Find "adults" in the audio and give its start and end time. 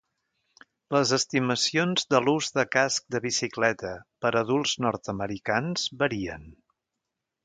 4.43-4.73